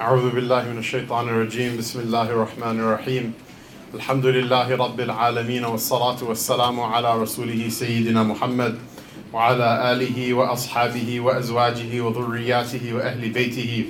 [0.00, 1.76] أعوذ بالله من الشيطان الرجيم.
[1.76, 3.32] بسم الله الرحمن الرحيم.
[3.94, 8.78] الحمد لله رب العالمين والصلاة والسلام على رسوله سيدنا محمد
[9.32, 13.84] وعلى آله وأصحابه وأزواجه وذرياته وأهل بيته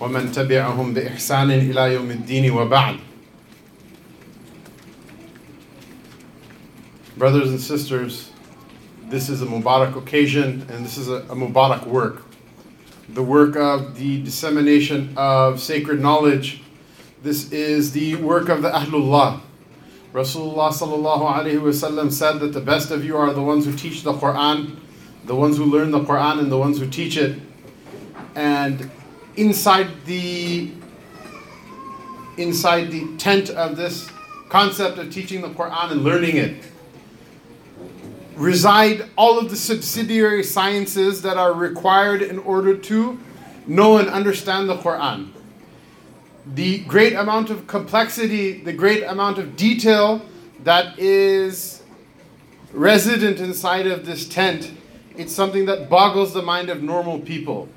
[0.00, 2.96] ومن تبعهم بإحسان إلى يوم الدين وبعد.
[7.16, 8.30] Brothers and sisters,
[9.08, 12.25] this is a Mubarak occasion and this is a, a Mubarak work.
[13.08, 16.60] The work of the dissemination of sacred knowledge.
[17.22, 19.40] This is the work of the Ahlullah.
[20.12, 24.76] Rasulullah sallallahu said that the best of you are the ones who teach the Quran,
[25.24, 27.40] the ones who learn the Quran, and the ones who teach it.
[28.34, 28.90] And
[29.36, 30.72] inside the
[32.36, 34.10] inside the tent of this
[34.48, 36.62] concept of teaching the Quran and learning it
[38.36, 43.18] reside all of the subsidiary sciences that are required in order to
[43.66, 45.30] know and understand the Quran.
[46.54, 50.22] The great amount of complexity, the great amount of detail
[50.62, 51.82] that is
[52.72, 54.70] resident inside of this tent,
[55.16, 57.68] it's something that boggles the mind of normal people.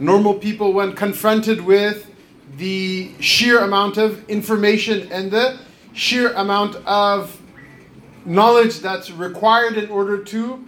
[0.00, 2.10] Normal people, when confronted with
[2.56, 5.58] the sheer amount of information and the
[5.92, 7.40] sheer amount of
[8.24, 10.66] knowledge that's required in order to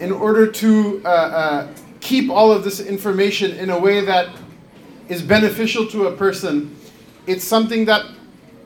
[0.00, 4.28] in order to uh, uh, keep all of this information in a way that
[5.08, 6.74] is beneficial to a person
[7.26, 8.04] it's something that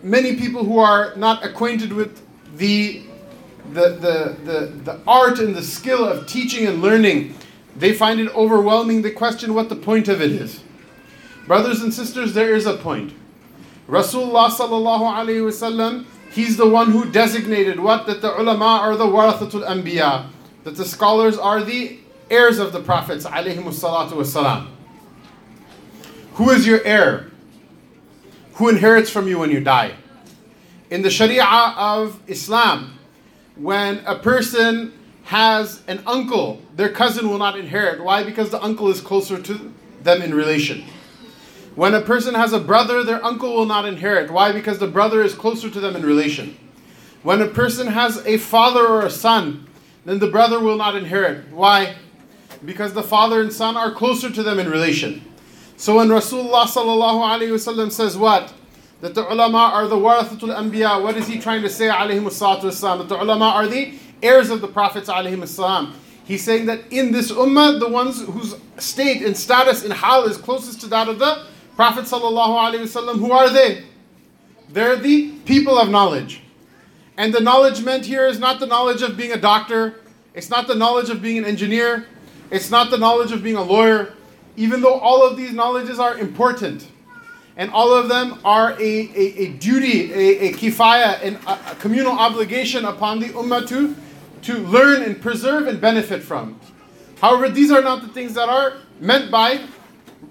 [0.03, 2.23] many people who are not acquainted with
[2.57, 3.03] the
[3.73, 7.35] the, the, the, the art and the skill of teaching and learning
[7.75, 10.63] they find it overwhelming they question what the point of it is.
[11.47, 13.13] Brothers and sisters there is a point.
[13.89, 16.07] Rasulullah sallallahu alaihi wasallam
[16.37, 18.05] He's the one who designated what?
[18.05, 20.29] That the ulama are the warathatul anbiya.
[20.65, 21.99] That the scholars are the
[22.31, 24.67] heirs of the prophets salatu
[26.35, 27.31] Who is your heir?
[28.57, 29.95] Who inherits from you when you die?
[30.91, 32.99] In the Sharia of Islam,
[33.57, 34.93] when a person
[35.25, 38.05] has an uncle, their cousin will not inherit.
[38.05, 38.23] Why?
[38.25, 39.73] Because the uncle is closer to
[40.03, 40.85] them in relation.
[41.77, 44.31] When a person has a brother, their uncle will not inherit.
[44.31, 44.51] Why?
[44.51, 46.57] Because the brother is closer to them in relation.
[47.23, 49.67] When a person has a father or a son,
[50.07, 51.53] then the brother will not inherit.
[51.53, 51.97] Why?
[52.65, 55.23] Because the father and son are closer to them in relation.
[55.77, 58.55] So when Rasulullah sallallahu alaihi wasallam says what?
[59.03, 61.03] That the ulama are the warathatul anbiya.
[61.03, 62.99] What is he trying to say alayhi wassalam?
[62.99, 65.93] That the ulama are the heirs of the prophets alayhi wassalam.
[66.25, 70.39] He's saying that in this ummah, the ones whose state and status and hal is
[70.39, 71.45] closest to that of the
[71.77, 73.85] Prophet ﷺ, who are they?
[74.71, 76.41] They're the people of knowledge.
[77.19, 80.01] And the knowledge meant here is not the knowledge of being a doctor,
[80.33, 82.07] it's not the knowledge of being an engineer,
[82.51, 84.15] it's not the knowledge of being a lawyer,
[84.57, 86.89] even though all of these knowledges are important.
[87.59, 91.75] And all of them are a, a, a duty, a, a kifaya, and a, a
[91.77, 93.95] communal obligation upon the ummah to,
[94.43, 96.59] to learn and preserve and benefit from.
[97.21, 99.61] However, these are not the things that are meant by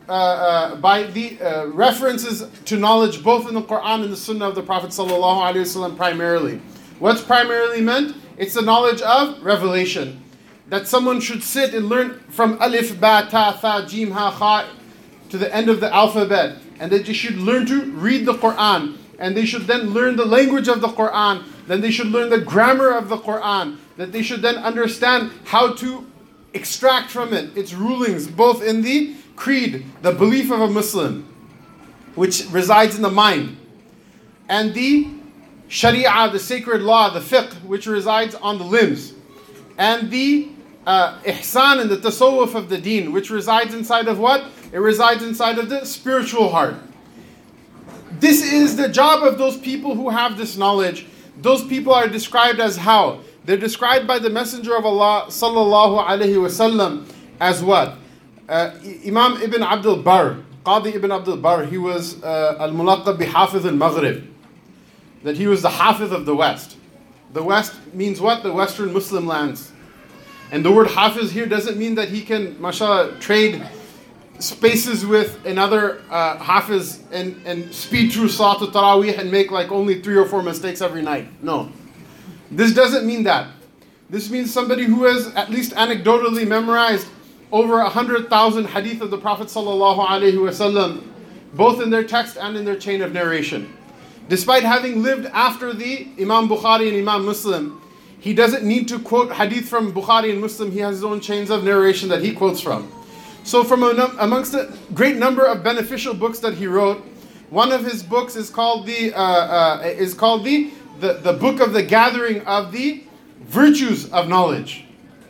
[0.07, 4.49] uh, uh, by the uh, references to knowledge both in the Quran and the Sunnah
[4.49, 6.61] of the Prophet ﷺ primarily.
[6.99, 8.15] What's primarily meant?
[8.37, 10.21] It's the knowledge of revelation.
[10.69, 14.67] That someone should sit and learn from alif, ba, ta, tha, jim, ha, kha
[15.29, 16.57] to the end of the alphabet.
[16.79, 18.97] And that they should learn to read the Quran.
[19.17, 21.43] And they should then learn the language of the Quran.
[21.67, 23.77] Then they should learn the grammar of the Quran.
[23.97, 26.05] That they should then understand how to
[26.53, 31.27] extract from it its rulings, both in the creed, the belief of a Muslim,
[32.15, 33.57] which resides in the mind,
[34.47, 35.07] and the
[35.67, 39.13] Sharia, the sacred law, the fiqh, which resides on the limbs,
[39.77, 40.49] and the
[40.85, 44.45] uh, ihsan and the tasawwuf of the deen, which resides inside of what?
[44.71, 46.75] It resides inside of the spiritual heart.
[48.19, 51.07] This is the job of those people who have this knowledge.
[51.41, 53.21] Those people are described as how?
[53.43, 57.07] They're described by the Messenger of Allah sallallahu alaihi wasallam
[57.39, 57.97] as what?
[58.47, 58.71] Uh,
[59.05, 63.65] Imam Ibn Abdul Barr, Qadi Ibn Abdul Barr, he was uh, al mulaqab bi Hafiz
[63.65, 64.23] al Maghrib,
[65.23, 66.77] that he was the Hafiz of the West.
[67.33, 68.43] The West means what?
[68.43, 69.71] The Western Muslim lands.
[70.51, 73.67] And the word Hafiz here doesn't mean that he can, mashallah, trade
[74.37, 80.01] spaces with another uh, Hafiz and, and speed through Salatul Taraweeh and make like only
[80.01, 81.27] three or four mistakes every night.
[81.41, 81.71] No.
[82.51, 83.47] This doesn't mean that.
[84.09, 87.07] This means somebody who has at least anecdotally memorized
[87.51, 91.03] over a hundred thousand hadith of the Prophet wasallam,
[91.53, 93.71] both in their text and in their chain of narration.
[94.27, 97.81] Despite having lived after the Imam Bukhari and Imam Muslim,
[98.19, 100.71] he doesn't need to quote hadith from Bukhari and Muslim.
[100.71, 102.91] He has his own chains of narration that he quotes from.
[103.43, 107.05] So, from amongst a great number of beneficial books that he wrote,
[107.51, 111.59] one of his books is called the uh, uh, is called the, the the book
[111.59, 113.03] of the gathering of the
[113.41, 114.85] virtues of knowledge,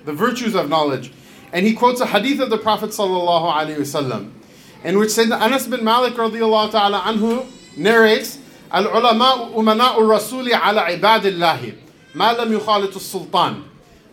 [0.06, 1.12] the virtues of knowledge,
[1.56, 4.30] and he quotes a hadith of the Prophet wasallam,
[4.84, 7.46] in which Sayyidina Anas bin Malik radiallahu ta'ala anhu
[7.78, 8.40] narrates,
[8.74, 11.76] "Al-ulama umana'u rasuli ala ibadillahi,
[12.14, 13.64] ma lam yukhalitu sultan."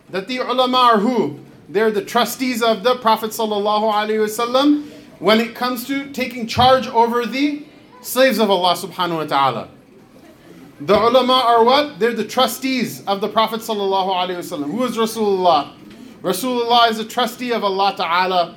[0.09, 1.39] That the ulama are who?
[1.67, 4.85] They're the trustees of the Prophet wasallam
[5.19, 7.65] when it comes to taking charge over the
[7.99, 9.67] slaves of Allah subhanahu wa ta'ala.
[10.79, 11.99] The ulama are what?
[11.99, 14.71] They're the trustees of the Prophet sallallahu.
[14.71, 15.73] Who is Rasulullah?
[16.23, 18.55] Rasulullah is a trustee of Allah ta'ala.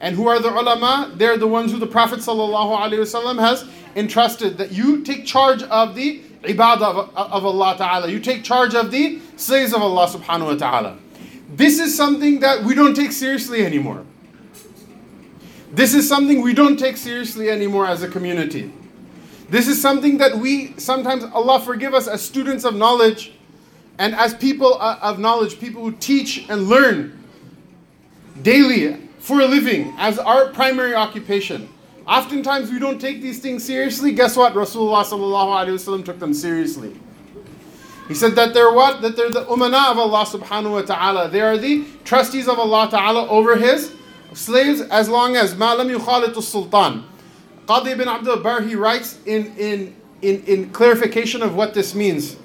[0.00, 1.10] And who are the ulama?
[1.16, 3.64] They're the ones who the Prophet wasallam has
[3.96, 8.08] entrusted that you take charge of the ibadah of, of Allah ta'ala.
[8.08, 10.98] You take charge of the slaves of Allah subhanahu wa ta'ala.
[11.48, 14.04] This is something that we don't take seriously anymore.
[15.72, 18.72] This is something we don't take seriously anymore as a community.
[19.48, 23.32] This is something that we sometimes, Allah forgive us, as students of knowledge
[23.98, 27.18] and as people of knowledge, people who teach and learn
[28.42, 31.68] daily for a living as our primary occupation.
[32.06, 34.12] Oftentimes we don't take these things seriously.
[34.12, 34.54] Guess what?
[34.54, 36.98] Rasulullah took them seriously.
[38.06, 39.02] He said that they're what?
[39.02, 41.28] That they're the umana of Allah subhanahu wa ta'ala.
[41.28, 43.94] They are the trustees of Allah ta'ala over his
[44.32, 47.04] slaves as long as ma'lam yukhalitu sultan.
[47.66, 52.36] Qadi ibn Abdul Barr, he writes in, in, in, in clarification of what this means.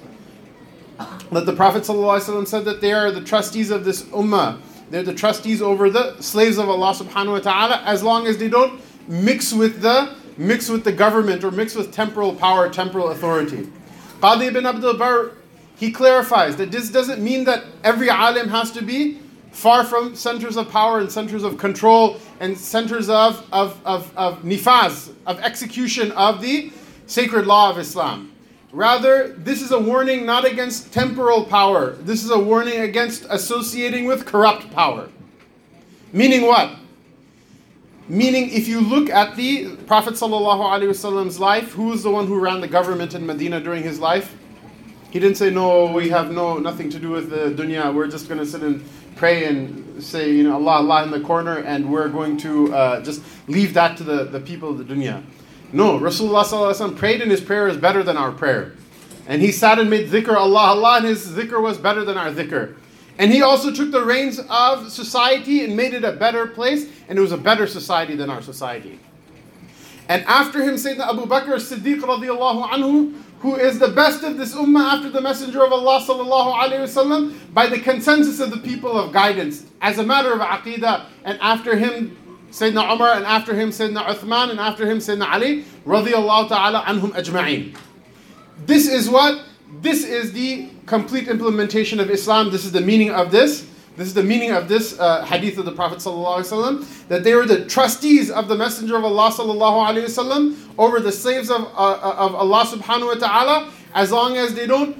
[1.32, 4.60] That the Prophet said that they are the trustees of this ummah.
[4.90, 8.48] They're the trustees over the slaves of Allah subhanahu wa ta'ala as long as they
[8.48, 13.68] don't mix with the mix with the government or mix with temporal power, temporal authority.
[14.20, 15.32] Qadi ibn Abdul Barr,
[15.76, 19.20] he clarifies that this doesn't mean that every alim has to be
[19.52, 24.42] far from centers of power and centers of control and centers of, of, of, of
[24.42, 26.72] nifaz, of execution of the
[27.06, 28.33] sacred law of Islam.
[28.74, 31.92] Rather, this is a warning not against temporal power.
[31.92, 35.08] This is a warning against associating with corrupt power.
[36.12, 36.72] Meaning what?
[38.08, 42.60] Meaning, if you look at the Prophet Prophet's life, who was the one who ran
[42.60, 44.36] the government in Medina during his life?
[45.10, 48.26] He didn't say, No, we have no nothing to do with the dunya, we're just
[48.26, 48.84] going to sit and
[49.14, 53.00] pray and say, you know, Allah, Allah in the corner, and we're going to uh,
[53.02, 55.22] just leave that to the, the people of the dunya.
[55.74, 58.74] No, Rasulullah prayed and his prayer is better than our prayer.
[59.26, 62.30] And he sat and made dhikr Allah, Allah, and his dhikr was better than our
[62.30, 62.76] dhikr.
[63.18, 67.18] And he also took the reins of society and made it a better place, and
[67.18, 69.00] it was a better society than our society.
[70.08, 74.54] And after him, Sayyidina Abu Bakr as-Siddiq radiallahu anhu, who is the best of this
[74.54, 78.96] ummah after the Messenger of Allah sallallahu alaihi wasallam, by the consensus of the people
[78.96, 82.16] of guidance, as a matter of aqidah, and after him
[82.54, 87.10] Sayyidina Umar, and after him Sayyidina Uthman, and after him Sayyidina Ali, radiallahu ta'ala anhum
[87.10, 87.76] ajma'in.
[88.64, 89.42] This is what?
[89.82, 92.52] This is the complete implementation of Islam.
[92.52, 93.66] This is the meaning of this.
[93.96, 97.44] This is the meaning of this uh, hadith of the Prophet ﷺ, that they were
[97.44, 102.36] the trustees of the Messenger of Allah ﷺ over the slaves of, uh, uh, of
[102.36, 104.96] Allah subhanahu wa ta'ala as long as they don't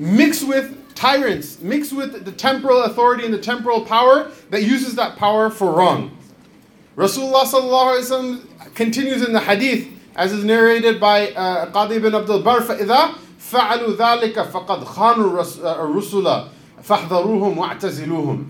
[0.00, 5.16] mix with tyrants, mix with the temporal authority and the temporal power that uses that
[5.16, 6.16] power for wrong.
[6.96, 13.14] Rasulullah continues in the hadith as is narrated by uh, Qadi ibn Abdul Barr, فَإِذَا
[13.38, 16.48] فَعَلُوا ذَلِكَ فَقَدْ خَانُوا uh, الرُّسُلَ
[16.82, 18.48] فَاحْذَرُوهُمْ وَاعْتَزِلُوهُم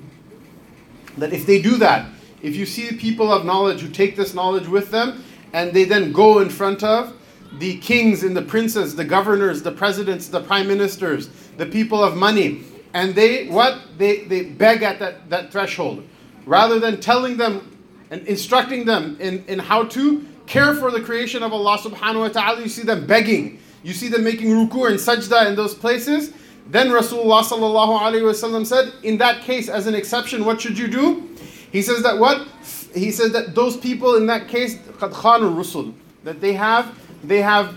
[1.19, 2.09] That if they do that,
[2.41, 6.13] if you see people of knowledge who take this knowledge with them, and they then
[6.13, 7.15] go in front of
[7.59, 12.17] the kings and the princes, the governors, the presidents, the prime ministers, the people of
[12.17, 12.63] money,
[12.95, 13.79] and they what?
[13.99, 16.07] They, they beg at that, that threshold.
[16.45, 17.76] Rather than telling them
[18.11, 22.29] and instructing them in, in how to care for the creation of Allah subhanahu wa
[22.29, 22.63] ta'ala.
[22.63, 26.33] You see them begging, you see them making ruku and sajda in those places.
[26.69, 31.31] Then Rasulullah sallallahu alayhi said, in that case, as an exception, what should you do?
[31.71, 32.47] He says that what?
[32.95, 35.95] He says that those people in that case, qad rusul,
[36.25, 37.75] that they have they have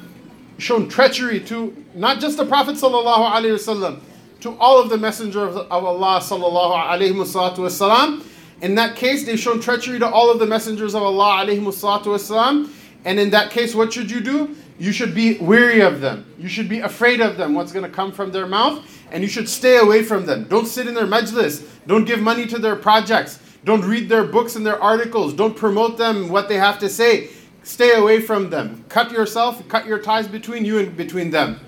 [0.58, 4.00] shown treachery to not just the Prophet sallallahu alayhi wasallam,
[4.42, 8.24] to all of the messengers of Allah sallallahu alayhi wasallam,
[8.62, 12.70] in that case, they've shown treachery to all of the messengers of Allah wasallam.
[13.06, 14.56] And in that case, what should you do?
[14.78, 16.26] You should be weary of them.
[16.38, 19.30] You should be afraid of them, what's going to come from their mouth, and you
[19.30, 20.46] should stay away from them.
[20.46, 21.66] Don't sit in their majlis.
[21.88, 23.40] Don't give money to their projects.
[23.66, 25.34] Don't read their books and their articles.
[25.34, 27.30] Don't promote them, what they have to say.
[27.64, 28.86] Stay away from them.
[28.88, 31.60] Cut yourself, cut your ties between you and between them.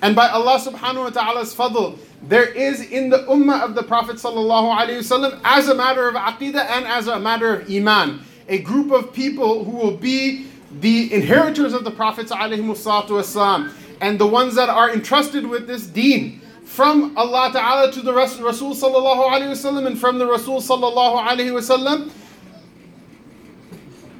[0.00, 4.17] And by Allah subhanahu wa ta'ala's fadl, there is in the ummah of the Prophet
[4.17, 8.57] sallallahu alaihi wasallam as a matter of aqidah and as a matter of iman a
[8.59, 10.47] group of people who will be
[10.79, 16.41] the inheritors of the Prophets والسلام, and the ones that are entrusted with this deen
[16.63, 21.51] from Allah Ta'ala to the Rasul Sallallahu Alaihi Wasallam and from the Rasul Sallallahu Alaihi
[21.51, 22.11] Wasallam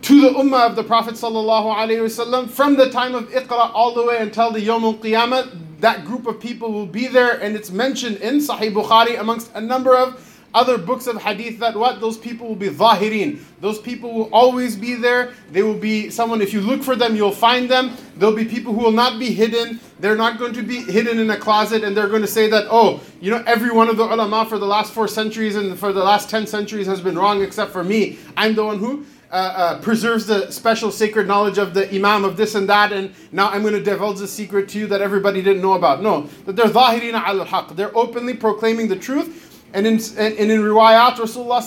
[0.01, 3.93] to the Ummah of the Prophet Sallallahu Alaihi Wasallam from the time of Iqra all
[3.93, 7.71] the way until the Yawm al-Qiyamah that group of people will be there and it's
[7.71, 10.21] mentioned in Sahih Bukhari amongst a number of
[10.54, 12.00] other books of hadith that what?
[12.00, 13.40] Those people will be zahirin.
[13.61, 15.35] Those people will always be there.
[15.50, 17.97] They will be someone if you look for them you'll find them.
[18.16, 19.81] There'll be people who will not be hidden.
[19.99, 22.66] They're not going to be hidden in a closet and they're going to say that
[22.71, 25.93] oh you know every one of the ulama for the last four centuries and for
[25.93, 28.19] the last 10 centuries has been wrong except for me.
[28.37, 32.36] I'm the one who uh, uh, preserves the special sacred knowledge of the imam of
[32.36, 35.42] this and that, and now I'm going to divulge a secret to you that everybody
[35.42, 36.02] didn't know about.
[36.02, 37.74] No, that they're zahirina al haq.
[37.74, 39.66] They're openly proclaiming the truth.
[39.72, 41.60] And in, and in riwayat, Rasulullah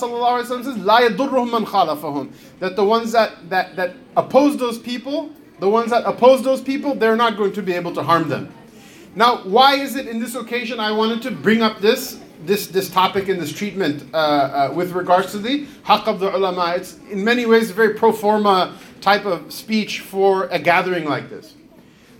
[0.45, 5.67] says, "La yadurruhum man khalafahum." That the ones that, that that oppose those people, the
[5.67, 8.49] ones that oppose those people, they're not going to be able to harm them.
[9.13, 12.89] Now, why is it in this occasion I wanted to bring up this this this
[12.89, 16.73] topic and this treatment uh, uh, with regards to the haqq of the ulama.
[16.75, 21.29] It's in many ways a very pro forma type of speech for a gathering like
[21.29, 21.55] this.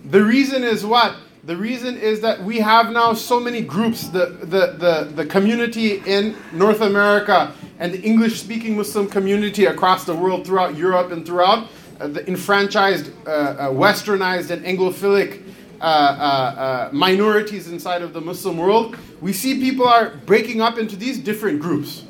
[0.04, 1.16] The reason is what?
[1.44, 6.02] The reason is that we have now so many groups, the, the, the, the community
[6.04, 11.24] in North America and the English speaking Muslim community across the world, throughout Europe and
[11.24, 11.68] throughout
[12.00, 15.42] uh, the enfranchised, uh, uh, westernized, and Anglophilic
[15.80, 20.78] uh, uh, uh, minorities inside of the Muslim world, we see people are breaking up
[20.78, 22.04] into these different groups.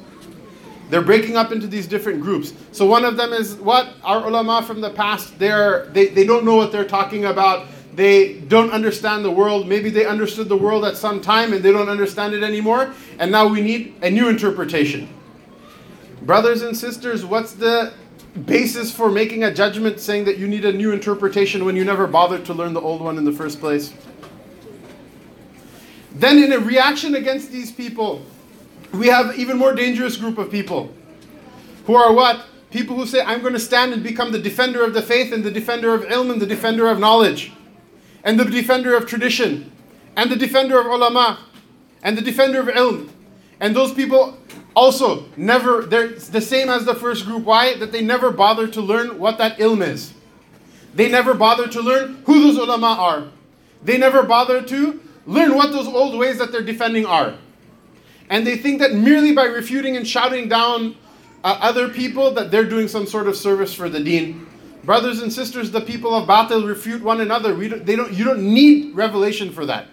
[0.90, 2.54] They're breaking up into these different groups.
[2.72, 5.38] So one of them is what our ulama from the past.
[5.38, 7.66] They're they, they don't know what they're talking about.
[7.94, 9.68] They don't understand the world.
[9.68, 12.94] Maybe they understood the world at some time and they don't understand it anymore.
[13.18, 15.12] And now we need a new interpretation.
[16.22, 17.92] Brothers and sisters, what's the
[18.44, 22.06] basis for making a judgment saying that you need a new interpretation when you never
[22.06, 23.92] bothered to learn the old one in the first place?
[26.14, 28.22] Then, in a reaction against these people,
[28.92, 30.92] we have even more dangerous group of people
[31.86, 32.44] who are what?
[32.70, 35.42] People who say, I'm going to stand and become the defender of the faith and
[35.42, 37.52] the defender of ilm and the defender of knowledge
[38.24, 39.72] and the defender of tradition
[40.16, 41.38] and the defender of ulama
[42.02, 43.08] and the defender of ilm.
[43.60, 44.36] And those people
[44.78, 47.42] also, never, they're the same as the first group.
[47.42, 47.76] Why?
[47.76, 50.14] That they never bother to learn what that ilm is.
[50.94, 53.28] They never bother to learn who those ulama are.
[53.82, 57.34] They never bother to learn what those old ways that they're defending are.
[58.30, 60.94] And they think that merely by refuting and shouting down
[61.42, 64.46] uh, other people that they're doing some sort of service for the deen.
[64.84, 67.52] Brothers and sisters, the people of Batil refute one another.
[67.52, 69.88] We don't, they don't, you don't need revelation for that.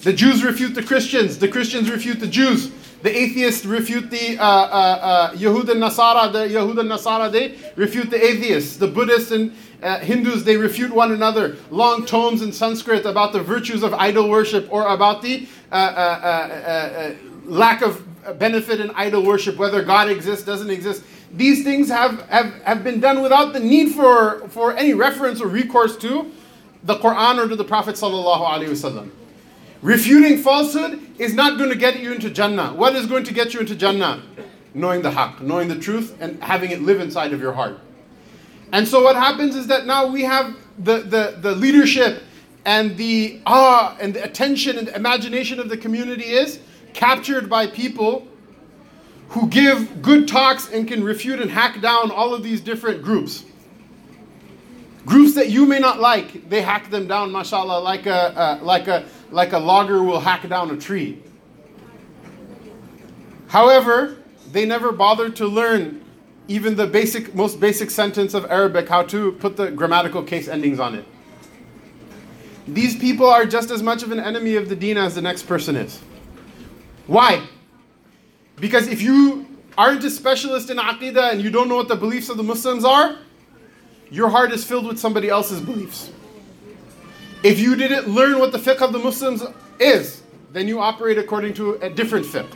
[0.00, 1.38] The Jews refute the Christians.
[1.38, 2.70] The Christians refute the Jews.
[3.04, 6.32] The atheists refute the uh, uh, uh, Yahud and Nasara.
[6.32, 8.78] The Yahud and Nasara they refute the atheists.
[8.78, 11.58] The Buddhists and uh, Hindus they refute one another.
[11.70, 17.14] Long tomes in Sanskrit about the virtues of idol worship or about the uh, uh,
[17.44, 18.02] lack of
[18.38, 21.04] benefit in idol worship, whether God exists, doesn't exist.
[21.30, 25.48] These things have, have, have been done without the need for, for any reference or
[25.48, 26.32] recourse to
[26.82, 29.10] the Quran or to the Prophet sallallahu alaihi wasallam.
[29.84, 32.72] Refuting falsehood is not going to get you into Jannah.
[32.72, 34.22] What is going to get you into Jannah?
[34.72, 37.78] Knowing the haqq, knowing the truth, and having it live inside of your heart.
[38.72, 42.22] And so what happens is that now we have the, the, the leadership
[42.64, 46.60] and the ah and the attention and the imagination of the community is
[46.94, 48.26] captured by people
[49.28, 53.44] who give good talks and can refute and hack down all of these different groups.
[55.04, 58.88] Groups that you may not like, they hack them down, mashallah, like a, uh, like
[58.88, 61.22] a like a logger will hack down a tree.
[63.48, 64.16] However,
[64.50, 66.04] they never bothered to learn
[66.48, 70.78] even the basic, most basic sentence of Arabic, how to put the grammatical case endings
[70.78, 71.04] on it.
[72.66, 75.44] These people are just as much of an enemy of the deen as the next
[75.44, 76.00] person is.
[77.06, 77.46] Why?
[78.56, 82.28] Because if you aren't a specialist in aqidah and you don't know what the beliefs
[82.28, 83.18] of the Muslims are,
[84.10, 86.10] your heart is filled with somebody else's beliefs.
[87.44, 89.44] If you didn't learn what the fiqh of the Muslims
[89.78, 90.22] is,
[90.52, 92.50] then you operate according to a different fiqh.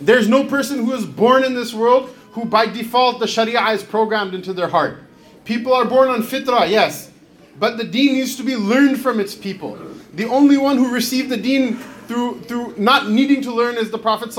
[0.00, 3.82] There's no person who is born in this world who by default the sharia is
[3.82, 5.00] programmed into their heart.
[5.44, 7.10] People are born on fitrah, yes,
[7.58, 9.76] but the deen needs to be learned from its people.
[10.14, 13.98] The only one who received the deen through, through not needing to learn is the
[13.98, 14.32] Prophet.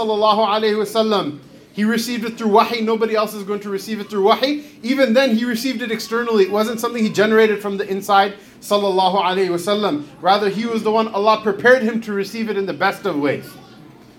[1.78, 2.82] He received it through wahi.
[2.82, 4.66] Nobody else is going to receive it through wahi.
[4.82, 6.46] Even then, he received it externally.
[6.46, 10.08] It wasn't something he generated from the inside, sallallahu alaihi wasallam.
[10.20, 13.20] Rather, he was the one Allah prepared him to receive it in the best of
[13.20, 13.48] ways.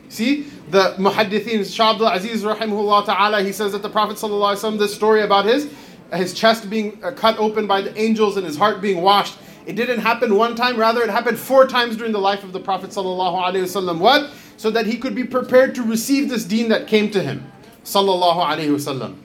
[0.08, 4.74] See, the muhaddithin, Shah Abdul Aziz rahimahullah ta'ala, he says that the Prophet sallallahu alaihi
[4.74, 5.68] wasallam, this story about his,
[6.14, 9.36] his chest being uh, cut open by the angels and his heart being washed,
[9.66, 12.60] it didn't happen one time, rather it happened four times during the life of the
[12.60, 13.98] Prophet sallallahu alaihi wasallam.
[13.98, 14.30] What?
[14.58, 17.50] So that he could be prepared to receive this deen that came to him.
[17.84, 19.16] Sallallahu alaihi wasallam.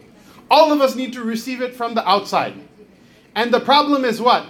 [0.49, 2.53] All of us need to receive it from the outside.
[3.35, 4.45] And the problem is what?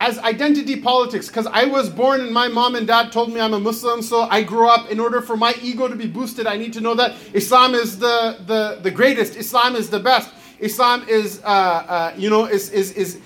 [0.00, 3.54] As identity politics, because I was born and my mom and dad told me I'm
[3.54, 4.90] a Muslim, so I grew up.
[4.90, 7.98] In order for my ego to be boosted, I need to know that Islam is
[7.98, 10.30] the, the, the greatest, Islam is the best,
[10.60, 13.20] Islam is, uh, uh, you know, is, is, is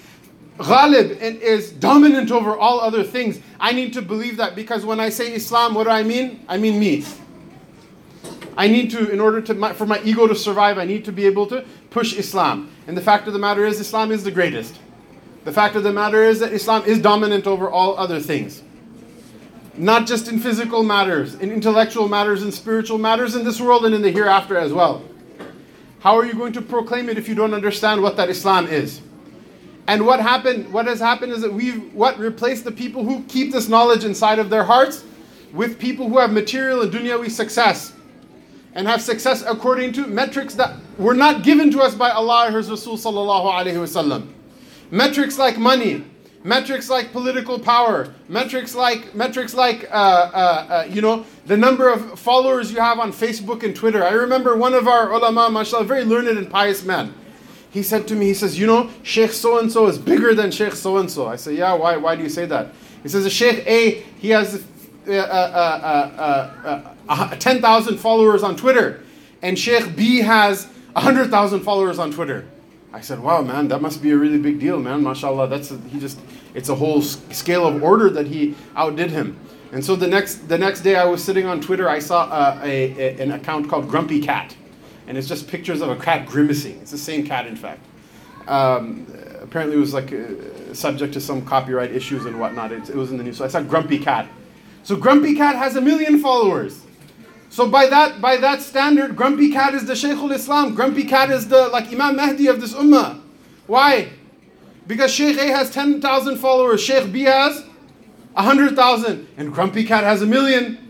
[0.58, 3.40] ghalib and is dominant over all other things.
[3.58, 6.44] I need to believe that because when I say Islam, what do I mean?
[6.48, 7.04] I mean me.
[8.56, 11.26] I need to, in order to, for my ego to survive, I need to be
[11.26, 12.70] able to push Islam.
[12.88, 14.78] And the fact of the matter is, Islam is the greatest.
[15.44, 18.62] The fact of the matter is that Islam is dominant over all other things.
[19.76, 23.94] Not just in physical matters, in intellectual matters, in spiritual matters, in this world and
[23.94, 25.04] in the hereafter as well.
[26.00, 29.00] How are you going to proclaim it if you don't understand what that Islam is?
[29.88, 33.52] And what happened, what has happened is that we've what replaced the people who keep
[33.52, 35.02] this knowledge inside of their hearts
[35.54, 37.94] with people who have material and dunyawi success
[38.74, 42.54] and have success according to metrics that were not given to us by Allah and
[42.54, 44.28] His Rasul sallallahu alaihi wasallam.
[44.90, 46.04] Metrics like money,
[46.44, 51.88] metrics like political power, metrics like metrics like uh, uh, uh, you know the number
[51.88, 54.04] of followers you have on Facebook and Twitter.
[54.04, 57.14] I remember one of our ulama, mashallah, very learned and pious man.
[57.70, 60.50] He said to me, he says, you know, Sheikh so and so is bigger than
[60.50, 61.26] Sheikh so and so.
[61.26, 61.96] I said, yeah, why?
[61.96, 62.72] Why do you say that?
[63.02, 64.64] He says, Sheikh A, he has
[65.06, 69.02] uh, uh, uh, 10,000 followers on Twitter,
[69.42, 72.46] and Sheikh B has 100,000 followers on Twitter.
[72.92, 75.02] I said, wow, man, that must be a really big deal, man.
[75.02, 76.18] MashaAllah, that's a, he just,
[76.54, 79.38] it's a whole scale of order that he outdid him.
[79.72, 82.60] And so the next, the next day I was sitting on Twitter, I saw uh,
[82.64, 84.56] a, a, an account called Grumpy Cat.
[85.08, 86.78] And it's just pictures of a cat grimacing.
[86.82, 87.80] It's the same cat, in fact.
[88.46, 89.06] Um,
[89.40, 92.72] apparently it was like uh, subject to some copyright issues and whatnot.
[92.72, 93.38] It, it was in the news.
[93.38, 94.28] So I saw Grumpy Cat.
[94.82, 96.82] So Grumpy Cat has a million followers.
[97.48, 100.74] So by that by that standard, Grumpy Cat is the Shaykhul Islam.
[100.74, 103.20] Grumpy Cat is the like Imam Mahdi of this ummah.
[103.66, 104.10] Why?
[104.86, 107.62] Because Sheikh A has 10,000 followers, Sheikh B has
[108.32, 110.87] 100,000, and Grumpy Cat has a million.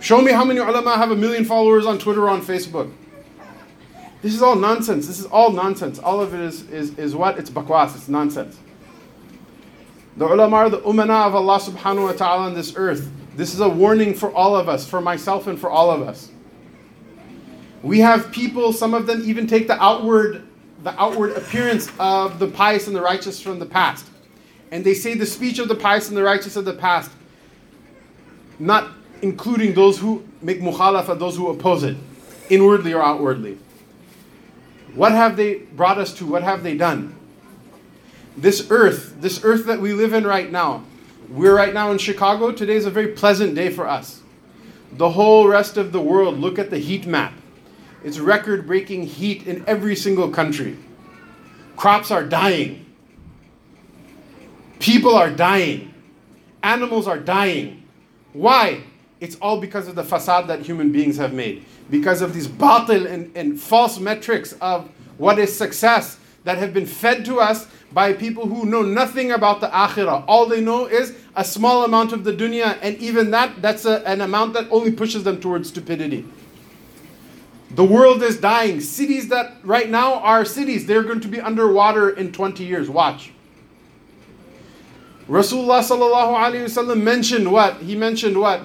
[0.00, 2.90] Show me how many ulama have a million followers on Twitter or on Facebook.
[4.22, 5.06] This is all nonsense.
[5.06, 5.98] This is all nonsense.
[5.98, 7.38] All of it is, is, is what?
[7.38, 7.94] It's bakwas.
[7.94, 8.58] It's nonsense.
[10.16, 13.10] The ulama are the umana of Allah subhanahu wa ta'ala on this earth.
[13.36, 16.30] This is a warning for all of us, for myself and for all of us.
[17.82, 20.46] We have people, some of them even take the outward,
[20.82, 24.06] the outward appearance of the pious and the righteous from the past.
[24.70, 27.10] And they say the speech of the pious and the righteous of the past,
[28.58, 28.90] not
[29.22, 31.96] including those who make mukhalafa, those who oppose it,
[32.48, 33.58] inwardly or outwardly.
[34.94, 36.26] What have they brought us to?
[36.26, 37.14] What have they done?
[38.36, 40.84] This earth, this earth that we live in right now,
[41.28, 42.50] we're right now in Chicago.
[42.50, 44.20] Today is a very pleasant day for us.
[44.92, 47.32] The whole rest of the world, look at the heat map.
[48.02, 50.76] It's record breaking heat in every single country.
[51.76, 52.86] Crops are dying.
[54.80, 55.94] People are dying.
[56.62, 57.84] Animals are dying.
[58.32, 58.82] Why?
[59.20, 61.64] It's all because of the facade that human beings have made.
[61.90, 66.86] Because of these batil and, and false metrics of what is success that have been
[66.86, 70.24] fed to us by people who know nothing about the akhirah.
[70.26, 74.06] All they know is a small amount of the dunya, and even that, that's a,
[74.08, 76.24] an amount that only pushes them towards stupidity.
[77.72, 78.80] The world is dying.
[78.80, 82.88] Cities that right now are cities, they're going to be underwater in 20 years.
[82.88, 83.32] Watch.
[85.28, 87.76] Rasulullah mentioned what?
[87.76, 88.62] He mentioned what?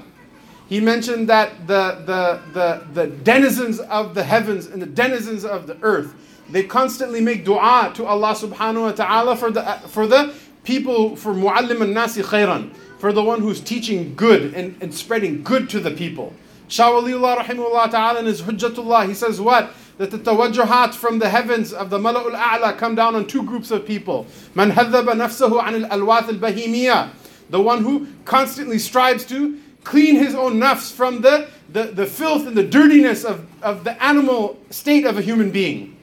[0.67, 5.67] He mentioned that the, the, the, the denizens of the heavens and the denizens of
[5.67, 6.15] the earth,
[6.49, 11.33] they constantly make dua to Allah subhanahu wa ta'ala for the, for the people, for
[11.33, 15.91] mu'allim al-nasi khairan, for the one who's teaching good and, and spreading good to the
[15.91, 16.33] people.
[16.67, 19.71] Shah Waliullah rahimahullah ta'ala in his Hujjatullah, he says what?
[19.97, 23.69] That the tawajjuhat from the heavens of the Mala'ul A'la come down on two groups
[23.69, 24.25] of people.
[24.55, 27.11] Man nafsahu an al-alwath al-bahimiyah.
[27.51, 32.45] The one who constantly strives to clean his own nafs from the, the, the filth
[32.45, 35.95] and the dirtiness of, of the animal state of a human being.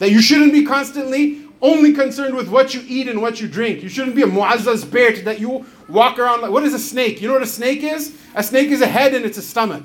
[0.00, 3.82] That you shouldn't be constantly only concerned with what you eat and what you drink.
[3.82, 7.20] You shouldn't be a mu'azzaz bert that you walk around like, what is a snake?
[7.20, 8.16] You know what a snake is?
[8.34, 9.84] A snake is a head and it's a stomach.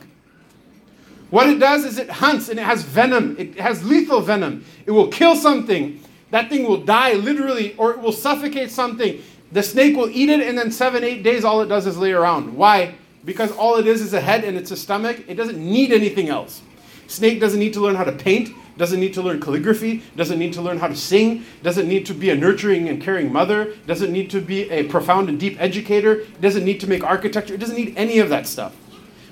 [1.29, 3.35] What it does is it hunts and it has venom.
[3.39, 4.63] It has lethal venom.
[4.85, 5.99] It will kill something.
[6.29, 9.21] That thing will die literally or it will suffocate something.
[9.53, 12.11] The snake will eat it and then seven, eight days all it does is lay
[12.11, 12.53] around.
[12.53, 12.95] Why?
[13.25, 15.23] because all it is is a head and it's a stomach.
[15.27, 16.61] It doesn't need anything else.
[17.07, 20.53] Snake doesn't need to learn how to paint, doesn't need to learn calligraphy, doesn't need
[20.53, 24.11] to learn how to sing, doesn't need to be a nurturing and caring mother, doesn't
[24.11, 27.75] need to be a profound and deep educator, doesn't need to make architecture, it doesn't
[27.75, 28.75] need any of that stuff.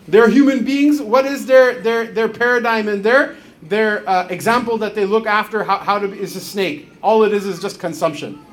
[0.07, 1.01] They're human beings.
[1.01, 5.63] What is their, their, their paradigm and their, their uh, example that they look after?
[5.63, 6.89] How, how to, is a snake.
[7.01, 8.43] All it is is just consumption.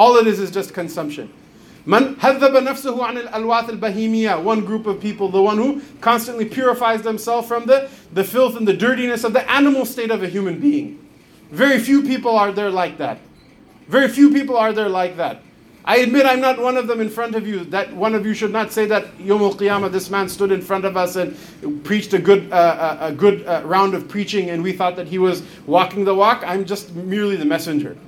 [0.00, 1.30] All it is is just consumption.
[1.84, 2.14] One
[4.64, 8.72] group of people, the one who constantly purifies themselves from the, the filth and the
[8.72, 11.06] dirtiness of the animal state of a human being.
[11.50, 13.18] Very few people are there like that.
[13.88, 15.42] Very few people are there like that.
[15.84, 17.64] I admit I'm not one of them in front of you.
[17.64, 19.50] That one of you should not say that Yom al
[19.90, 21.36] this man stood in front of us and
[21.84, 25.18] preached a good, uh, a good uh, round of preaching, and we thought that he
[25.18, 26.42] was walking the walk.
[26.46, 27.98] I'm just merely the messenger.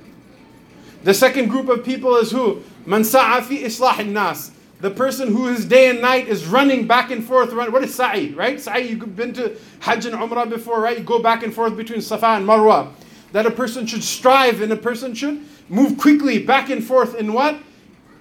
[1.03, 2.61] The second group of people is who?
[2.85, 4.51] Man sa'a fi islah nas.
[4.79, 7.53] The person who his day and night is running back and forth.
[7.53, 8.59] Run, what is sa'i, right?
[8.59, 10.97] Sa'i, you've been to Hajj and Umrah before, right?
[10.97, 12.91] You go back and forth between Safa and Marwa.
[13.31, 17.33] That a person should strive and a person should move quickly back and forth in
[17.33, 17.57] what?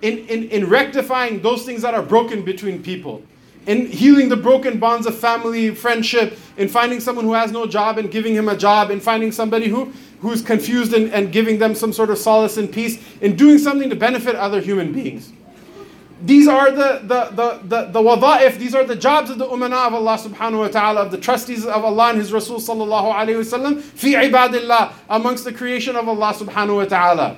[0.03, 3.23] In, in, in rectifying those things that are broken between people.
[3.67, 7.97] In healing the broken bonds of family, friendship, in finding someone who has no job
[7.99, 11.75] and giving him a job, in finding somebody who who's confused and, and giving them
[11.75, 15.33] some sort of solace and peace, in doing something to benefit other human beings.
[16.25, 19.89] These are the, the, the, the, the wada'if, these are the jobs of the umana
[19.89, 23.53] of Allah subhanahu wa ta'ala, of the trustees of Allah and His Rasul sallallahu alayhi
[23.53, 27.37] wa sallam, fi ibadillah, amongst the creation of Allah subhanahu wa ta'ala.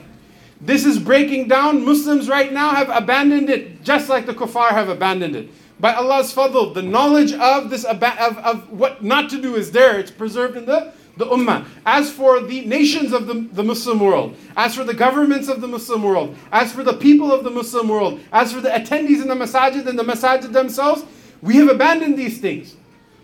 [0.61, 1.85] This is breaking down.
[1.85, 5.49] Muslims right now have abandoned it, just like the kuffar have abandoned it.
[5.85, 10.01] By Allah's fadl, the knowledge of this of, of what not to do is there.
[10.01, 14.35] It's preserved in the the ummah, as for the nations of the, the Muslim world,
[14.57, 17.89] as for the governments of the Muslim world, as for the people of the Muslim
[17.89, 21.05] world, as for the attendees in the masajid and the masajid themselves,
[21.43, 22.77] we have abandoned these things.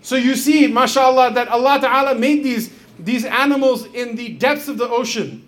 [0.03, 4.77] So you see, mashallah, that Allah Ta'ala made these, these animals in the depths of
[4.77, 5.47] the ocean.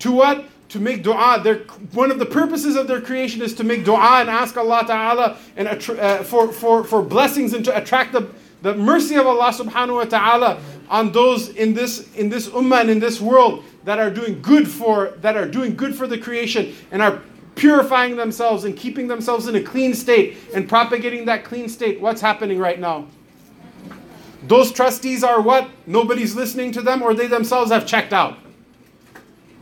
[0.00, 0.44] To what?
[0.70, 1.40] To make dua.
[1.42, 1.58] They're,
[1.92, 5.36] one of the purposes of their creation is to make dua and ask Allah Ta'ala
[5.56, 8.30] and, uh, for, for, for blessings and to attract the,
[8.62, 12.90] the mercy of Allah subhanahu wa ta'ala on those in this in this ummah and
[12.90, 16.74] in this world that are doing good for that are doing good for the creation
[16.90, 17.22] and are
[17.54, 22.00] purifying themselves and keeping themselves in a clean state and propagating that clean state.
[22.00, 23.06] What's happening right now?
[24.44, 25.68] Those trustees are what?
[25.86, 28.38] Nobody's listening to them or they themselves have checked out.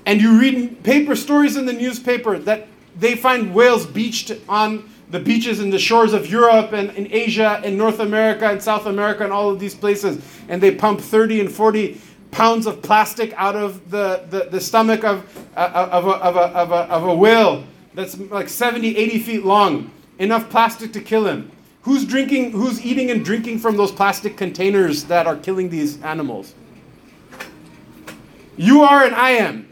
[0.09, 2.67] And you read paper stories in the newspaper that
[2.99, 7.61] they find whales beached on the beaches and the shores of Europe and in Asia
[7.63, 10.25] and North America and South America and all of these places.
[10.49, 15.05] And they pump 30 and 40 pounds of plastic out of the, the, the stomach
[15.05, 19.19] of, uh, of, a, of, a, of, a, of a whale that's like 70, 80
[19.19, 19.91] feet long.
[20.19, 21.53] Enough plastic to kill him.
[21.83, 26.55] Who's drinking, who's eating and drinking from those plastic containers that are killing these animals?
[28.57, 29.68] You are and I am.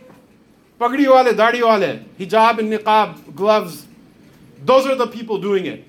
[0.78, 3.86] Pagdi wale, dari wale, hijab and niqab, gloves,
[4.64, 5.84] those are the people doing it.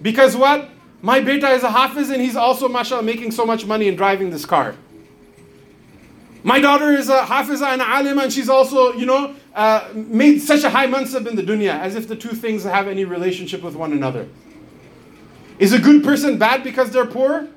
[0.00, 0.70] Because what?
[1.02, 4.30] My beta is a hafiz and he's also, mashallah, making so much money and driving
[4.30, 4.74] this car.
[6.42, 10.38] My daughter is a hafiza and a alima and she's also, you know, uh, made
[10.38, 13.62] such a high mansab in the dunya, as if the two things have any relationship
[13.62, 14.28] with one another.
[15.58, 17.48] Is a good person bad because they're poor?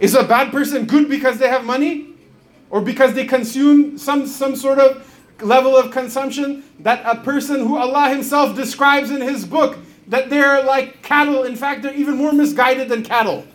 [0.00, 2.09] Is a bad person good because they have money?
[2.70, 5.06] Or because they consume some, some sort of
[5.42, 10.62] level of consumption that a person who Allah Himself describes in His book that they're
[10.62, 11.44] like cattle.
[11.44, 13.46] In fact, they're even more misguided than cattle.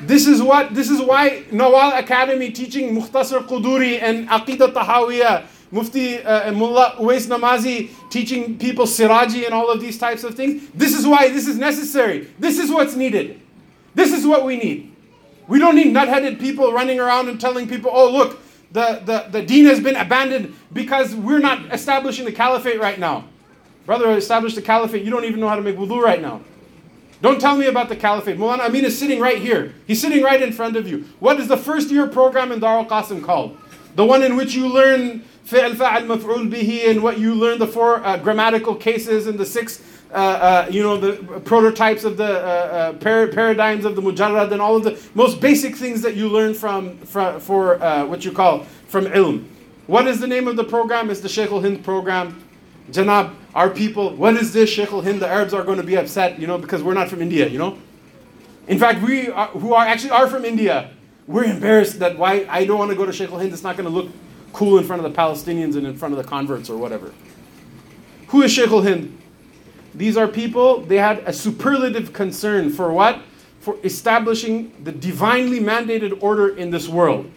[0.00, 6.18] This is what this is why Nawal Academy teaching Mukhtasar Quduri and Aqidah Tahawiyah, Mufti
[6.18, 10.68] uh, Mullah Uwais Namazi teaching people Siraji and all of these types of things.
[10.74, 12.28] This is why this is necessary.
[12.38, 13.40] This is what's needed.
[13.94, 14.91] This is what we need.
[15.52, 18.40] We don't need nut-headed people running around and telling people, "Oh, look,
[18.72, 23.26] the, the, the deen has been abandoned because we're not establishing the caliphate right now.
[23.84, 25.04] Brother, establish the caliphate.
[25.04, 26.40] You don't even know how to make wudu right now.
[27.20, 28.38] Don't tell me about the caliphate.
[28.38, 29.74] Mulana Amin is sitting right here.
[29.86, 31.04] He's sitting right in front of you.
[31.20, 33.58] What is the first year program in Darul Qasim called?
[33.94, 37.66] The one in which you learn fi'l fa'al maf'ul bihi and what you learn the
[37.66, 42.24] four uh, grammatical cases and the six uh, uh, you know, the prototypes of the
[42.24, 46.16] uh, uh, par- paradigms of the mujarrad and all of the most basic things that
[46.16, 49.46] you learn from, from for uh, what you call from ilm.
[49.86, 51.10] What is the name of the program?
[51.10, 52.44] It's the Sheikh al-Hind program.
[52.90, 55.20] Janab, our people, what is this Sheikh al-Hind?
[55.20, 57.58] The Arabs are going to be upset, you know, because we're not from India, you
[57.58, 57.78] know.
[58.68, 60.90] In fact, we are, who are actually are from India,
[61.26, 63.52] we're embarrassed that why I don't want to go to Sheikh al-Hind.
[63.52, 64.10] It's not going to look
[64.52, 67.12] cool in front of the Palestinians and in front of the converts or whatever.
[68.28, 69.21] Who is Sheikh al-Hind?
[69.94, 73.22] These are people, they had a superlative concern for what?
[73.60, 77.30] For establishing the divinely mandated order in this world.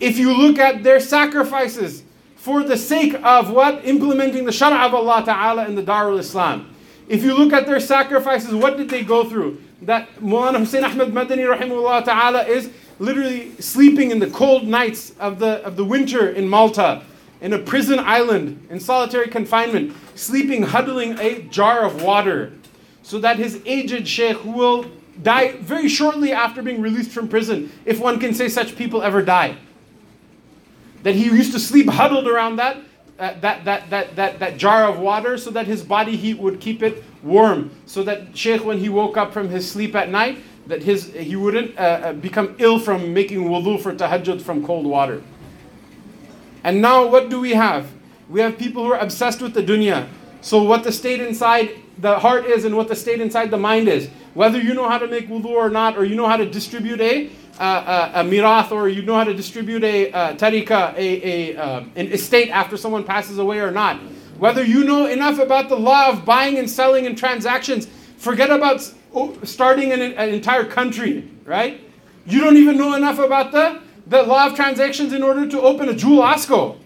[0.00, 2.02] If you look at their sacrifices
[2.36, 3.84] for the sake of what?
[3.84, 6.74] Implementing the Shara of Allah Ta'ala in the Darul Islam.
[7.08, 9.62] If you look at their sacrifices, what did they go through?
[9.82, 15.38] That Mulana Hussein Ahmed Madani Rahimullah Ta'ala is literally sleeping in the cold nights of
[15.38, 17.04] the, of the winter in Malta,
[17.42, 22.52] in a prison island, in solitary confinement, sleeping, huddling a jar of water,
[23.02, 24.86] so that his aged sheikh, will
[25.22, 29.20] die very shortly after being released from prison, if one can say such people ever
[29.22, 29.56] die,
[31.02, 32.76] that he used to sleep huddled around that,
[33.18, 36.60] uh, that, that, that, that, that jar of water so that his body heat would
[36.60, 37.70] keep it warm.
[37.86, 41.34] So that Sheikh, when he woke up from his sleep at night, that his, he
[41.34, 45.22] wouldn't uh, uh, become ill from making wudu for tahajjud from cold water.
[46.64, 47.90] And now what do we have?
[48.28, 50.08] We have people who are obsessed with the dunya.
[50.40, 53.88] So what the state inside the heart is and what the state inside the mind
[53.88, 54.08] is.
[54.34, 57.00] Whether you know how to make wudu or not, or you know how to distribute
[57.00, 60.96] a, uh, a, a mirath, or you know how to distribute a uh, tariqa, a,
[60.96, 64.00] a, uh, an estate after someone passes away or not.
[64.38, 68.80] Whether you know enough about the law of buying and selling and transactions, forget about
[69.44, 71.80] starting an, an entire country, right?
[72.26, 75.88] You don't even know enough about the, the law of transactions in order to open
[75.88, 76.78] a Jewel Osco.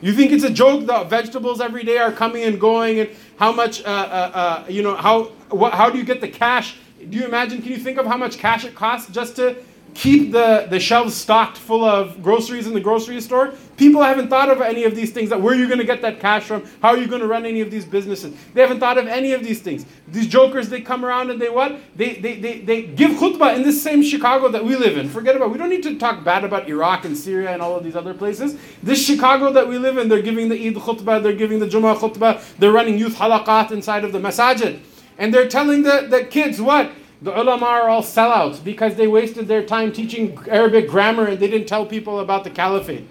[0.00, 3.52] You think it's a joke that vegetables every day are coming and going, and how
[3.52, 5.30] much, uh, uh, uh, you know, how,
[5.70, 6.76] how do you get the cash?
[7.08, 9.56] Do you imagine, can you think of how much cash it costs just to
[9.94, 13.52] keep the, the shelves stocked full of groceries in the grocery store.
[13.76, 15.30] People haven't thought of any of these things.
[15.30, 16.64] That where are you going to get that cash from?
[16.80, 18.34] How are you going to run any of these businesses?
[18.54, 19.84] They haven't thought of any of these things.
[20.08, 21.80] These jokers, they come around and they what?
[21.96, 25.08] They they, they, they give khutbah in this same Chicago that we live in.
[25.08, 25.50] Forget about.
[25.50, 28.14] We don't need to talk bad about Iraq and Syria and all of these other
[28.14, 28.56] places.
[28.82, 31.96] This Chicago that we live in, they're giving the Eid khutbah, they're giving the Jummah
[31.96, 34.80] khutbah, they're running youth halaqat inside of the masajid,
[35.18, 36.90] and they're telling the, the kids what
[37.22, 41.48] the ulama are all sellouts because they wasted their time teaching Arabic grammar and they
[41.48, 43.06] didn't tell people about the caliphate.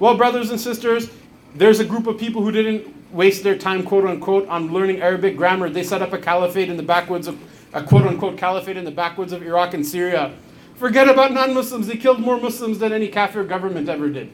[0.00, 1.08] Well, brothers and sisters,
[1.54, 5.36] there's a group of people who didn't waste their time, quote unquote, on learning Arabic
[5.36, 5.68] grammar.
[5.68, 7.38] They set up a caliphate in the backwoods of,
[7.72, 10.32] a quote unquote caliphate in the backwoods of Iraq and Syria.
[10.74, 11.86] Forget about non Muslims.
[11.86, 14.32] They killed more Muslims than any kafir government ever did.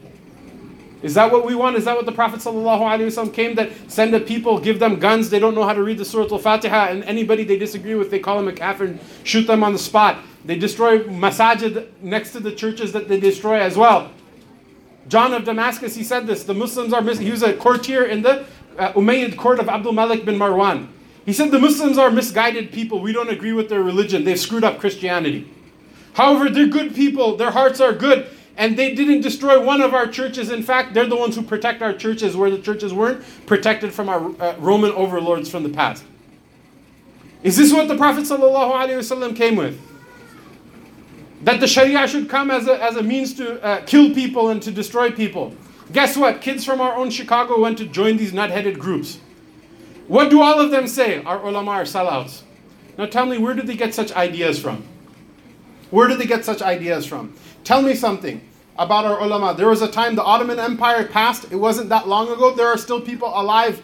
[1.06, 1.76] Is that what we want?
[1.76, 5.38] Is that what the Prophet ﷺ came that send the people, give them guns, they
[5.38, 8.36] don't know how to read the Surah Al-Fatiha, and anybody they disagree with, they call
[8.36, 10.18] them a kafir and shoot them on the spot.
[10.44, 14.10] They destroy masajid next to the churches that they destroy as well.
[15.06, 18.22] John of Damascus, he said this, the Muslims are, mis- he was a courtier in
[18.22, 18.44] the
[18.76, 20.88] uh, Umayyad court of Abdul Malik bin Marwan.
[21.24, 23.00] He said the Muslims are misguided people.
[23.00, 24.24] We don't agree with their religion.
[24.24, 25.48] They've screwed up Christianity.
[26.14, 27.36] However, they're good people.
[27.36, 30.50] Their hearts are good and they didn't destroy one of our churches.
[30.50, 34.08] In fact, they're the ones who protect our churches where the churches weren't protected from
[34.08, 36.04] our uh, Roman overlords from the past.
[37.42, 39.80] Is this what the Prophet ﷺ came with?
[41.42, 44.62] That the Sharia should come as a, as a means to uh, kill people and
[44.62, 45.54] to destroy people.
[45.92, 46.40] Guess what?
[46.40, 49.20] Kids from our own Chicago went to join these nut-headed groups.
[50.08, 51.22] What do all of them say?
[51.22, 52.42] Our ulama are sellouts.
[52.96, 54.82] Now tell me, where did they get such ideas from?
[55.90, 57.34] Where did they get such ideas from?
[57.66, 58.40] Tell me something
[58.78, 59.52] about our ulama.
[59.52, 61.50] There was a time the Ottoman Empire passed.
[61.50, 62.54] It wasn't that long ago.
[62.54, 63.82] There are still people alive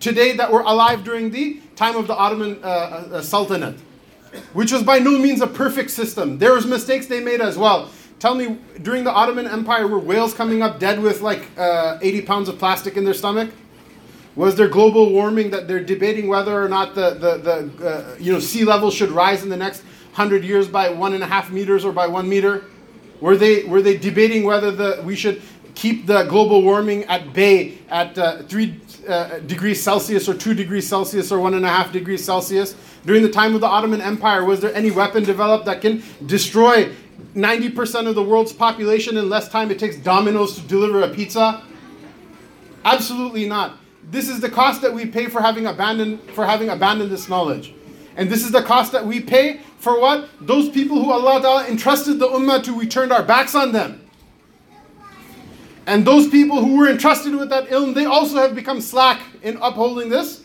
[0.00, 3.78] today that were alive during the time of the Ottoman uh, uh, Sultanate,
[4.54, 6.38] which was by no means a perfect system.
[6.38, 7.92] There was mistakes they made as well.
[8.18, 12.22] Tell me, during the Ottoman Empire, were whales coming up dead with like uh, 80
[12.22, 13.52] pounds of plastic in their stomach?
[14.34, 18.32] Was there global warming that they're debating whether or not the, the, the uh, you
[18.32, 21.52] know, sea level should rise in the next hundred years by one and a half
[21.52, 22.64] meters or by one meter?
[23.22, 25.40] Were they, were they debating whether the, we should
[25.76, 30.88] keep the global warming at bay at uh, 3 uh, degrees Celsius or 2 degrees
[30.88, 32.74] Celsius or 1.5 degrees Celsius?
[33.06, 36.92] During the time of the Ottoman Empire, was there any weapon developed that can destroy
[37.36, 41.62] 90% of the world's population in less time it takes Domino's to deliver a pizza?
[42.84, 43.78] Absolutely not.
[44.10, 47.72] This is the cost that we pay for having abandoned, for having abandoned this knowledge.
[48.16, 50.28] And this is the cost that we pay for what?
[50.40, 53.98] Those people who Allah Ta'ala entrusted the ummah to, we turned our backs on them.
[55.86, 59.56] And those people who were entrusted with that ilm, they also have become slack in
[59.60, 60.44] upholding this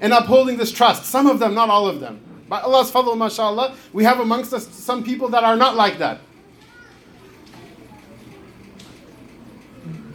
[0.00, 1.04] and upholding this trust.
[1.04, 2.20] Some of them, not all of them.
[2.48, 6.20] By Allah's fadl, mashallah, we have amongst us some people that are not like that.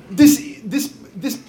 [0.10, 1.40] This, this, this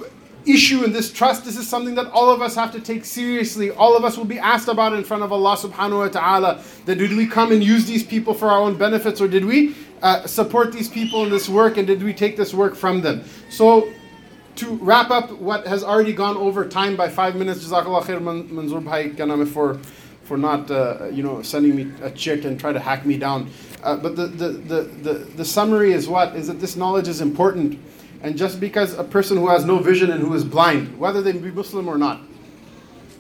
[0.46, 3.70] issue and this trust, this is something that all of us have to take seriously.
[3.70, 6.62] All of us will be asked about in front of Allah subhanahu wa ta'ala.
[6.85, 9.74] That did we come and use these people for our own benefits or did we
[10.02, 13.24] uh, support these people in this work and did we take this work from them?
[13.50, 13.92] So
[14.56, 18.48] to wrap up what has already gone over time by five minutes, Jazakallah khair Man-
[18.48, 19.78] Manzoor Bhai for
[20.24, 23.48] for not uh, you know sending me a chit and try to hack me down.
[23.82, 26.35] Uh, but the, the, the, the, the summary is what?
[26.35, 27.78] Is that this knowledge is important.
[28.22, 31.33] And just because a person who has no vision and who is blind, whether they
[31.33, 32.20] be Muslim or not,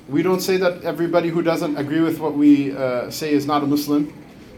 [0.08, 3.62] we don't say that everybody who doesn't agree with what we uh, say is not
[3.62, 4.12] a Muslim.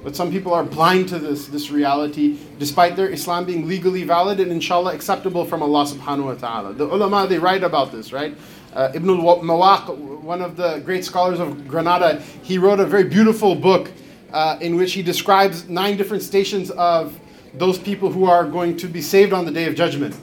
[0.04, 4.38] But some people are blind to this, this reality, despite their Islam being legally valid
[4.38, 6.74] and inshallah acceptable from Allah subhanahu wa ta'ala.
[6.74, 8.36] The ulama, they write about this, right?
[8.74, 13.54] Uh, Ibn al-Mawaq, one of the great scholars of Granada, he wrote a very beautiful
[13.54, 13.90] book
[14.32, 17.18] uh, in which he describes nine different stations of
[17.54, 20.14] those people who are going to be saved on the day of judgment.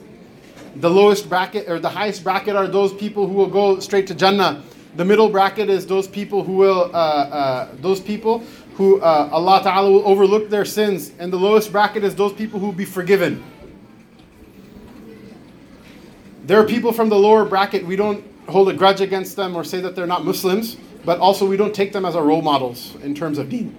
[0.80, 4.14] The lowest bracket or the highest bracket are those people who will go straight to
[4.14, 4.62] Jannah.
[4.96, 8.42] The middle bracket is those people who will, uh, uh, those people
[8.74, 11.12] who uh, Allah Ta'ala will overlook their sins.
[11.18, 13.42] And the lowest bracket is those people who will be forgiven.
[16.44, 19.64] There are people from the lower bracket, we don't hold a grudge against them or
[19.64, 22.94] say that they're not Muslims, but also we don't take them as our role models
[23.02, 23.76] in terms of deen.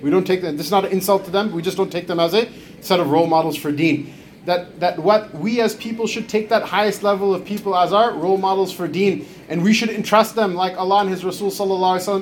[0.00, 2.06] We don't take them, this is not an insult to them, we just don't take
[2.06, 2.48] them as a
[2.80, 4.14] set of role models for deen.
[4.46, 8.14] That, that what we as people should take that highest level of people as our
[8.14, 11.52] role models for deen, and we should entrust them like Allah and His Rasul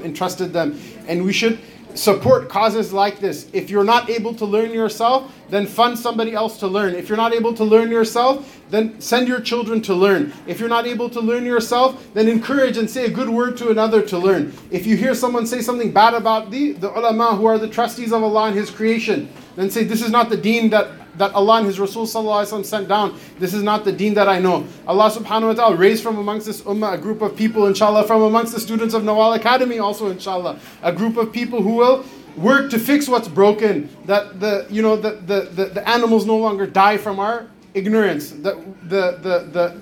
[0.03, 1.61] entrusted them, and we should
[1.95, 3.49] support causes like this.
[3.53, 6.95] If you're not able to learn yourself, then fund somebody else to learn.
[6.95, 10.33] If you're not able to learn yourself, then send your children to learn.
[10.47, 13.71] If you're not able to learn yourself, then encourage and say a good word to
[13.71, 14.53] another to learn.
[14.71, 18.13] If you hear someone say something bad about the, the ulama who are the trustees
[18.13, 21.59] of Allah and His creation, then say, This is not the deen that that Allah
[21.59, 23.19] and His Rasul sent down.
[23.39, 24.67] This is not the deen that I know.
[24.87, 28.23] Allah subhanahu wa ta'ala raised from amongst this ummah a group of people, inshallah, from
[28.23, 32.05] amongst the students of Nawal Academy also, inshallah, a group of people who will
[32.37, 36.37] work to fix what's broken, that the you know the, the, the, the animals no
[36.37, 38.57] longer die from our ignorance, that
[38.89, 39.81] the, the, the,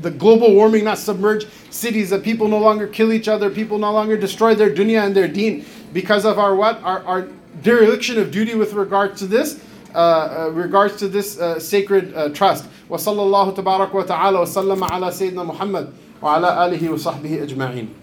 [0.00, 3.92] the global warming not submerge cities, that people no longer kill each other, people no
[3.92, 6.82] longer destroy their dunya and their deen because of our what?
[6.82, 7.28] Our, our
[7.62, 9.62] dereliction of duty with regard to this
[9.95, 12.65] uh, uh, regards to this uh, sacred uh, trust.
[12.89, 15.89] وصلى الله تبارك وتعالى وسلم على سيدنا محمد
[16.21, 18.00] وعلى آله وصحبه أجمعين.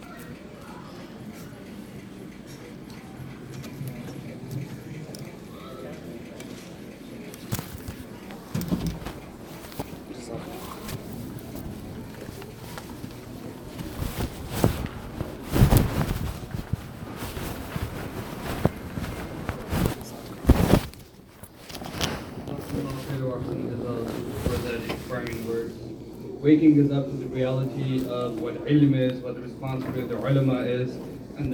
[26.50, 30.18] Waking us up to the reality of what ilm is, what the responsibility of the
[30.18, 30.98] ulama is,